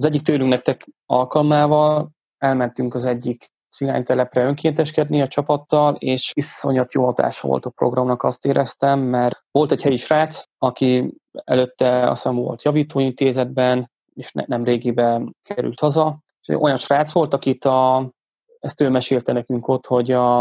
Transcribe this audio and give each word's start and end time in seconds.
Az 0.00 0.06
egyik 0.06 0.22
tőlünk 0.22 0.50
nektek 0.50 0.86
alkalmával 1.06 2.10
elmentünk 2.38 2.94
az 2.94 3.04
egyik 3.04 3.52
cigánytelepre 3.70 4.44
önkénteskedni 4.44 5.20
a 5.20 5.28
csapattal, 5.28 5.94
és 5.94 6.32
iszonyat 6.34 6.92
jó 6.92 7.04
hatása 7.04 7.48
volt 7.48 7.66
a 7.66 7.70
programnak, 7.70 8.22
azt 8.22 8.44
éreztem, 8.44 9.00
mert 9.00 9.44
volt 9.50 9.72
egy 9.72 9.82
helyi 9.82 9.96
srác, 9.96 10.42
aki 10.58 11.14
előtte 11.44 12.10
azt 12.10 12.22
hiszem 12.22 12.36
volt 12.36 12.62
javítóintézetben, 12.62 13.90
és 14.14 14.32
ne, 14.32 14.44
nem 14.46 14.64
régiben 14.64 15.36
került 15.42 15.80
haza, 15.80 16.20
és 16.40 16.48
olyan 16.48 16.76
srác 16.76 17.12
volt, 17.12 17.34
akit 17.34 17.64
a, 17.64 18.10
ezt 18.58 18.80
ő 18.80 18.88
mesélte 18.88 19.32
nekünk 19.32 19.68
ott, 19.68 19.86
hogy 19.86 20.10
a, 20.10 20.40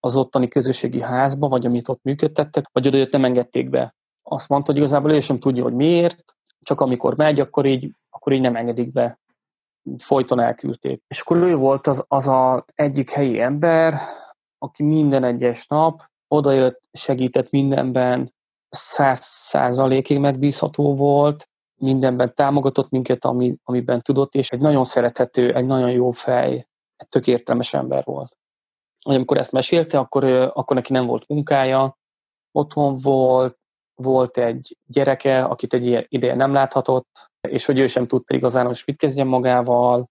az 0.00 0.16
ottani 0.16 0.48
közösségi 0.48 1.00
házba, 1.00 1.48
vagy 1.48 1.66
amit 1.66 1.88
ott 1.88 2.02
működtettek, 2.02 2.68
vagy 2.72 2.86
oda 2.86 3.06
nem 3.10 3.24
engedték 3.24 3.70
be. 3.70 3.94
Azt 4.22 4.48
mondta, 4.48 4.72
hogy 4.72 4.80
igazából 4.80 5.12
ő 5.12 5.20
sem 5.20 5.38
tudja, 5.38 5.62
hogy 5.62 5.74
miért, 5.74 6.24
csak 6.60 6.80
amikor 6.80 7.16
megy, 7.16 7.40
akkor 7.40 7.66
így, 7.66 7.90
akkor 8.22 8.32
így 8.32 8.40
nem 8.40 8.56
engedik 8.56 8.92
be 8.92 9.20
folyton 9.98 10.40
elküldték. 10.40 11.02
És 11.08 11.20
akkor 11.20 11.36
ő 11.36 11.56
volt 11.56 11.86
az, 11.86 12.04
az 12.08 12.28
a 12.28 12.64
egyik 12.74 13.10
helyi 13.10 13.40
ember, 13.40 13.94
aki 14.58 14.82
minden 14.82 15.24
egyes 15.24 15.66
nap 15.66 16.02
odajött, 16.28 16.80
segített 16.92 17.50
mindenben, 17.50 18.34
száz 18.68 19.20
százalékig 19.24 20.18
megbízható 20.18 20.96
volt, 20.96 21.48
mindenben 21.80 22.34
támogatott 22.34 22.90
minket, 22.90 23.24
ami, 23.24 23.56
amiben 23.64 24.00
tudott, 24.00 24.34
és 24.34 24.50
egy 24.50 24.60
nagyon 24.60 24.84
szerethető, 24.84 25.54
egy 25.54 25.66
nagyon 25.66 25.90
jó 25.90 26.10
fej, 26.10 26.68
egy 26.96 27.08
tök 27.08 27.26
értelmes 27.26 27.74
ember 27.74 28.04
volt. 28.04 28.36
Amikor 29.04 29.36
ezt 29.36 29.52
mesélte, 29.52 29.98
akkor, 29.98 30.24
akkor 30.54 30.76
neki 30.76 30.92
nem 30.92 31.06
volt 31.06 31.28
munkája, 31.28 31.96
otthon 32.52 32.98
volt, 32.98 33.58
volt 33.94 34.38
egy 34.38 34.78
gyereke, 34.86 35.44
akit 35.44 35.74
egy 35.74 36.06
ideje 36.08 36.34
nem 36.34 36.52
láthatott, 36.52 37.31
és 37.48 37.64
hogy 37.64 37.78
ő 37.78 37.86
sem 37.86 38.06
tudta 38.06 38.34
igazán, 38.34 38.66
hogy 38.66 38.82
mit 38.86 38.96
kezdjen 38.96 39.26
magával, 39.26 40.08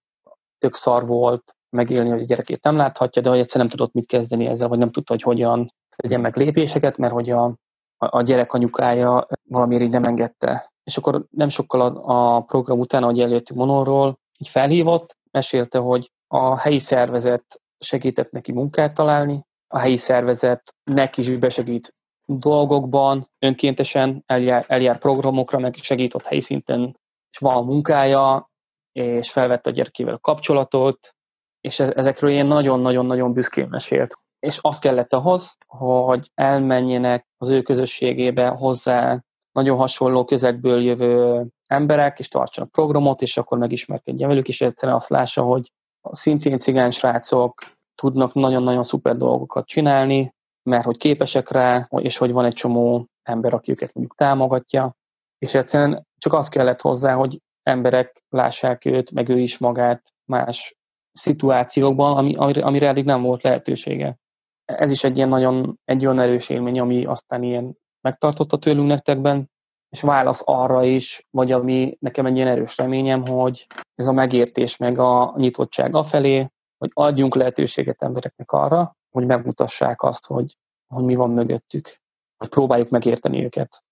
tök 0.58 0.74
szar 0.74 1.06
volt 1.06 1.54
megélni, 1.70 2.08
hogy 2.10 2.20
a 2.20 2.24
gyerekét 2.24 2.62
nem 2.62 2.76
láthatja, 2.76 3.22
de 3.22 3.28
hogy 3.28 3.38
egyszer 3.38 3.60
nem 3.60 3.70
tudott 3.70 3.92
mit 3.92 4.06
kezdeni 4.06 4.46
ezzel, 4.46 4.68
vagy 4.68 4.78
nem 4.78 4.90
tudta, 4.90 5.12
hogy 5.12 5.22
hogyan 5.22 5.72
tegyen 5.96 6.20
meg 6.20 6.36
lépéseket, 6.36 6.96
mert 6.96 7.12
hogy 7.12 7.30
a, 7.30 7.54
a 7.96 8.22
gyerek 8.22 8.52
anyukája 8.52 9.26
valamiért 9.48 9.82
így 9.82 9.90
nem 9.90 10.04
engedte. 10.04 10.70
És 10.84 10.96
akkor 10.96 11.24
nem 11.30 11.48
sokkal 11.48 11.80
a, 11.80 12.36
a 12.36 12.40
program 12.40 12.78
után, 12.78 13.02
ahogy 13.02 13.20
eljöttünk 13.20 13.58
Monorról, 13.58 14.18
így 14.38 14.48
felhívott, 14.48 15.16
mesélte, 15.30 15.78
hogy 15.78 16.10
a 16.26 16.58
helyi 16.58 16.78
szervezet 16.78 17.60
segített 17.78 18.30
neki 18.30 18.52
munkát 18.52 18.94
találni, 18.94 19.46
a 19.68 19.78
helyi 19.78 19.96
szervezet 19.96 20.74
neki 20.84 21.20
is 21.20 21.36
besegít 21.36 21.94
dolgokban, 22.26 23.28
önkéntesen 23.38 24.22
eljár, 24.26 24.64
eljár 24.68 24.98
programokra, 24.98 25.58
meg 25.58 25.74
segít 25.74 26.14
ott 26.14 26.22
helyi 26.22 26.40
szinten 26.40 26.96
és 27.32 27.38
van 27.38 27.64
munkája, 27.64 28.50
és 28.92 29.30
felvette 29.30 29.70
a 29.70 29.72
gyerekével 29.72 30.14
a 30.14 30.18
kapcsolatot, 30.18 31.14
és 31.60 31.78
e- 31.78 31.92
ezekről 31.96 32.30
én 32.30 32.46
nagyon-nagyon-nagyon 32.46 33.32
büszkén 33.32 33.68
mesélt. 33.68 34.18
És 34.38 34.58
az 34.60 34.78
kellett 34.78 35.12
ahhoz, 35.12 35.56
hogy 35.66 36.30
elmenjenek 36.34 37.26
az 37.36 37.50
ő 37.50 37.62
közösségébe 37.62 38.48
hozzá 38.48 39.22
nagyon 39.52 39.76
hasonló 39.76 40.24
közegből 40.24 40.82
jövő 40.82 41.46
emberek, 41.66 42.18
és 42.18 42.28
tartsanak 42.28 42.70
programot, 42.70 43.22
és 43.22 43.36
akkor 43.36 43.58
megismerkedjen 43.58 44.28
velük, 44.28 44.48
és 44.48 44.60
egyszerűen 44.60 44.96
azt 44.96 45.08
lássa, 45.08 45.42
hogy 45.42 45.72
szintén 46.10 46.58
cigány 46.58 46.90
srácok 46.90 47.62
tudnak 47.94 48.34
nagyon-nagyon 48.34 48.84
szuper 48.84 49.16
dolgokat 49.16 49.66
csinálni, 49.66 50.34
mert 50.62 50.84
hogy 50.84 50.96
képesek 50.96 51.50
rá, 51.50 51.88
és 51.96 52.16
hogy 52.16 52.32
van 52.32 52.44
egy 52.44 52.54
csomó 52.54 53.06
ember, 53.22 53.54
aki 53.54 53.70
őket 53.70 53.94
mondjuk 53.94 54.16
támogatja, 54.16 54.96
és 55.38 55.54
egyszerűen 55.54 56.06
csak 56.22 56.32
az 56.32 56.48
kellett 56.48 56.80
hozzá, 56.80 57.14
hogy 57.14 57.40
emberek 57.62 58.22
lássák 58.28 58.84
őt, 58.84 59.10
meg 59.10 59.28
ő 59.28 59.38
is 59.38 59.58
magát 59.58 60.02
más 60.24 60.76
szituációkban, 61.12 62.16
ami, 62.16 62.60
amire 62.60 62.88
eddig 62.88 63.04
nem 63.04 63.22
volt 63.22 63.42
lehetősége. 63.42 64.18
Ez 64.64 64.90
is 64.90 65.04
egy 65.04 65.16
ilyen 65.16 65.28
nagyon, 65.28 65.78
egy 65.84 66.06
olyan 66.06 66.18
erős 66.18 66.48
élmény, 66.48 66.80
ami 66.80 67.04
aztán 67.04 67.42
ilyen 67.42 67.76
megtartotta 68.00 68.58
tőlünk 68.58 68.86
nektekben, 68.86 69.50
és 69.88 70.00
válasz 70.00 70.42
arra 70.44 70.84
is, 70.84 71.26
vagy 71.30 71.52
ami 71.52 71.96
nekem 72.00 72.26
egy 72.26 72.36
ilyen 72.36 72.48
erős 72.48 72.76
reményem, 72.76 73.26
hogy 73.26 73.66
ez 73.94 74.06
a 74.06 74.12
megértés 74.12 74.76
meg 74.76 74.98
a 74.98 75.34
nyitottság 75.36 75.94
afelé, 75.94 76.50
hogy 76.78 76.90
adjunk 76.92 77.34
lehetőséget 77.34 78.02
embereknek 78.02 78.52
arra, 78.52 78.96
hogy 79.10 79.26
megmutassák 79.26 80.02
azt, 80.02 80.26
hogy, 80.26 80.56
hogy 80.94 81.04
mi 81.04 81.14
van 81.14 81.30
mögöttük, 81.30 82.00
hogy 82.36 82.48
próbáljuk 82.48 82.88
megérteni 82.88 83.44
őket 83.44 83.82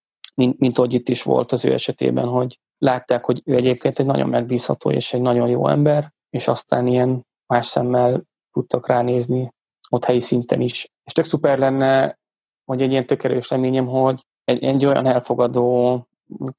mint, 0.41 0.59
mint 0.59 0.78
ahogy 0.78 0.95
itt 0.95 1.09
is 1.09 1.23
volt 1.23 1.53
az 1.53 1.65
ő 1.65 1.73
esetében, 1.73 2.27
hogy 2.27 2.59
látták, 2.78 3.25
hogy 3.25 3.43
ő 3.45 3.55
egyébként 3.55 3.99
egy 3.99 4.06
nagyon 4.06 4.28
megbízható 4.28 4.91
és 4.91 5.12
egy 5.12 5.21
nagyon 5.21 5.49
jó 5.49 5.69
ember, 5.69 6.12
és 6.31 6.49
aztán 6.49 6.87
ilyen 6.87 7.27
más 7.47 7.67
szemmel 7.67 8.23
tudtak 8.53 8.87
ránézni 8.87 9.53
ott 9.89 10.05
helyi 10.05 10.21
szinten 10.21 10.61
is. 10.61 10.89
És 11.05 11.12
tök 11.12 11.25
szuper 11.25 11.59
lenne, 11.59 12.19
hogy 12.65 12.83
egy 12.83 12.91
ilyen 12.91 13.06
tök 13.06 13.25
erős 13.25 13.51
reményem, 13.51 13.87
hogy 13.87 14.27
egy, 14.45 14.62
egy 14.65 14.84
olyan 14.84 15.06
elfogadó 15.06 16.06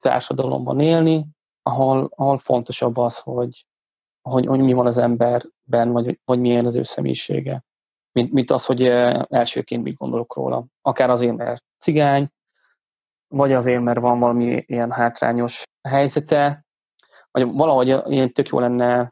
társadalomban 0.00 0.80
élni, 0.80 1.26
ahol, 1.62 2.10
ahol 2.16 2.38
fontosabb 2.38 2.96
az, 2.96 3.18
hogy, 3.18 3.66
hogy, 4.28 4.46
hogy 4.46 4.60
mi 4.60 4.72
van 4.72 4.86
az 4.86 4.98
emberben, 4.98 5.92
vagy, 5.92 6.20
vagy 6.24 6.40
milyen 6.40 6.66
az 6.66 6.74
ő 6.74 6.82
személyisége, 6.82 7.64
mint, 8.12 8.32
mint 8.32 8.50
az, 8.50 8.64
hogy 8.64 8.86
elsőként 9.28 9.82
mit 9.82 9.96
gondolok 9.96 10.34
róla. 10.34 10.64
Akár 10.82 11.10
azért, 11.10 11.36
mert 11.36 11.64
cigány, 11.78 12.28
vagy 13.32 13.52
azért, 13.52 13.82
mert 13.82 14.00
van 14.00 14.18
valami 14.18 14.64
ilyen 14.66 14.90
hátrányos 14.90 15.62
helyzete, 15.88 16.64
vagy 17.30 17.52
valahogy 17.52 18.12
ilyen 18.12 18.32
tök 18.32 18.48
jó 18.48 18.60
lenne 18.60 19.10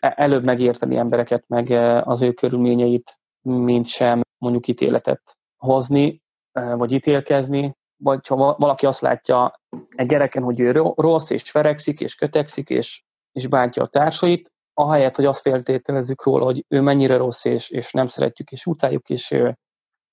e-, 0.00 0.14
előbb 0.16 0.44
megérteni 0.44 0.96
embereket, 0.96 1.44
meg 1.48 1.70
e, 1.70 2.02
az 2.02 2.22
ő 2.22 2.32
körülményeit, 2.32 3.18
mint 3.40 3.86
sem 3.86 4.20
mondjuk 4.38 4.68
ítéletet 4.68 5.36
hozni, 5.56 6.22
e, 6.52 6.74
vagy 6.74 6.92
ítélkezni, 6.92 7.74
vagy 7.96 8.26
ha 8.26 8.56
valaki 8.58 8.86
azt 8.86 9.00
látja 9.00 9.60
egy 9.88 10.06
gyereken, 10.06 10.42
hogy 10.42 10.60
ő 10.60 10.70
rossz, 10.96 11.30
és 11.30 11.50
ferekszik, 11.50 12.00
és 12.00 12.14
kötekszik, 12.14 12.70
és, 12.70 13.02
és 13.32 13.46
bántja 13.46 13.82
a 13.82 13.88
társait, 13.88 14.52
ahelyett, 14.74 15.16
hogy 15.16 15.24
azt 15.24 15.40
feltételezzük 15.40 16.24
róla, 16.24 16.44
hogy 16.44 16.64
ő 16.68 16.80
mennyire 16.80 17.16
rossz, 17.16 17.44
és, 17.44 17.70
és 17.70 17.92
nem 17.92 18.08
szeretjük, 18.08 18.50
és 18.50 18.66
utáljuk, 18.66 19.08
és, 19.08 19.30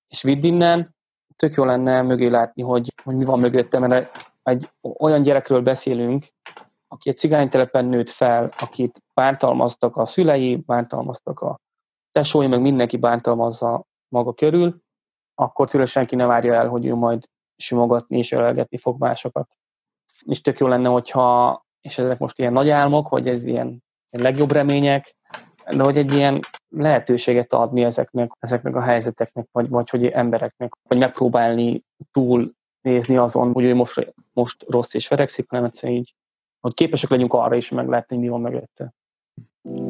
és 0.08 0.22
vidd 0.22 0.44
innen, 0.44 0.96
tök 1.38 1.54
jó 1.56 1.66
lenne 1.66 2.02
mögé 2.02 2.28
látni, 2.28 2.62
hogy, 2.62 2.94
hogy 3.04 3.16
mi 3.16 3.26
van 3.26 3.40
mögötte, 3.40 3.80
mert 3.80 4.32
egy 4.44 4.70
olyan 4.82 5.22
gyerekről 5.22 5.62
beszélünk, 5.62 6.28
aki 6.88 7.10
egy 7.10 7.18
cigánytelepen 7.18 7.86
nőtt 7.86 8.10
fel, 8.10 8.50
akit 8.58 9.04
bántalmaztak 9.14 9.98
a 9.98 10.06
szülei, 10.06 10.56
bántalmaztak 10.56 11.40
a 11.40 11.60
tesói, 12.12 12.48
meg 12.48 12.62
mindenki 12.62 12.98
bántalmazza 12.98 13.84
maga 14.08 14.34
körül, 14.34 14.82
akkor 15.36 15.70
tőle 15.70 15.86
senki 15.86 16.16
ne 16.16 16.26
várja 16.26 16.54
el, 16.54 16.68
hogy 16.68 16.86
ő 16.86 16.96
majd 16.96 17.30
simogatni 17.58 18.18
és 18.18 18.32
ölelgetni 18.32 18.78
fog 18.78 19.00
másokat. 19.00 19.50
És 20.26 20.42
tök 20.42 20.60
jó 20.60 20.68
lenne, 20.68 20.90
hogyha, 20.90 21.62
és 21.82 21.98
ezek 21.98 22.20
most 22.20 22.40
ilyen 22.40 22.54
nagy 22.54 22.70
álmok, 22.70 23.08
hogy 23.08 23.28
ez 23.28 23.46
ilyen, 23.46 23.68
ilyen 24.10 24.32
legjobb 24.32 24.52
remények, 24.52 25.16
de 25.76 25.84
hogy 25.84 25.98
egy 25.98 26.14
ilyen 26.14 26.40
lehetőséget 26.70 27.54
adni 27.54 27.84
ezeknek, 27.84 28.32
ezeknek 28.40 28.76
a 28.76 28.82
helyzeteknek, 28.82 29.48
vagy, 29.52 29.70
vagy 29.70 29.90
hogy 29.90 30.06
embereknek, 30.06 30.74
vagy 30.88 30.98
megpróbálni 30.98 31.84
túl 32.12 32.56
nézni 32.82 33.18
azon, 33.18 33.52
hogy 33.52 33.64
ő 33.64 33.76
most, 33.76 34.14
most 34.34 34.66
rossz 34.70 34.94
és 34.94 35.08
verekszik, 35.08 35.50
hanem 35.50 35.66
egyszerűen 35.66 35.98
így, 35.98 36.14
hogy 36.60 36.74
képesek 36.74 37.10
legyünk 37.10 37.34
arra 37.34 37.56
is 37.56 37.70
meglátni, 37.70 38.16
hogy 38.16 38.24
mi 38.24 38.30
van 38.32 38.42
mögötte. 38.42 38.94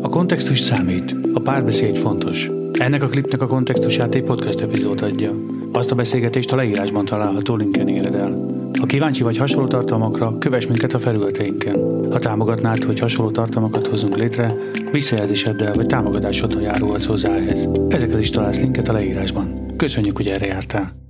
A 0.02 0.10
kontextus 0.10 0.60
számít, 0.60 1.16
a 1.34 1.40
párbeszéd 1.40 1.98
fontos. 1.98 2.50
Ennek 2.72 3.04
a 3.04 3.08
klipnek 3.08 3.42
a 3.42 3.48
kontextusát 3.48 4.16
egy 4.16 4.24
podcast 4.24 4.62
epizód 4.62 5.02
adja. 5.02 5.34
Azt 5.74 5.92
a 5.92 5.96
beszélgetést 5.96 6.52
a 6.52 6.56
leírásban 6.56 7.06
található 7.06 7.56
linken 7.56 7.88
éred 7.88 8.16
el. 8.16 8.46
Ha 8.80 8.86
kíváncsi 8.86 9.24
vagy 9.24 9.38
hasonló 9.38 9.68
tartalmakra, 9.68 10.38
kövess 10.38 10.68
minket 10.68 10.94
a 10.94 11.00
felületeinken. 11.00 11.97
Ha 12.12 12.20
támogatnád, 12.20 12.84
hogy 12.84 13.00
hasonló 13.00 13.32
tartalmakat 13.32 13.88
hozzunk 13.88 14.18
létre, 14.18 14.54
visszajelzéseddel 14.92 15.74
vagy 15.74 15.86
támogatásoddal 15.86 16.62
járulhatsz 16.62 17.06
hozzá 17.06 17.36
ehhez. 17.36 17.68
Ezeket 17.90 18.20
is 18.20 18.30
találsz 18.30 18.62
linket 18.62 18.90
a 18.90 18.94
leírásban. 18.94 19.76
Köszönjük, 19.78 20.16
hogy 20.16 20.28
erre 20.28 20.46
jártál! 20.46 21.07